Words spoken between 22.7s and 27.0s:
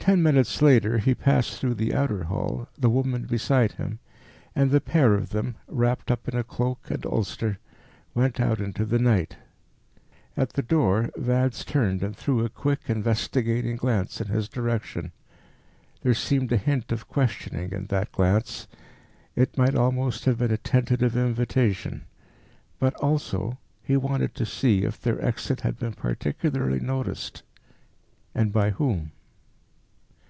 But, also, he wanted to see if their exit had been particularly